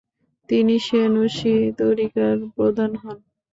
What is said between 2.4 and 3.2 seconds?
প্রধান হন।